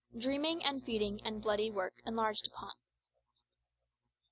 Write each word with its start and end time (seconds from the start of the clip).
DREAMING 0.17 0.63
AND 0.63 0.83
FEEDING 0.83 1.21
AND 1.23 1.43
BLOODY 1.43 1.69
WORK 1.69 1.93
ENLARGED 2.07 2.47
UPON. 2.47 2.71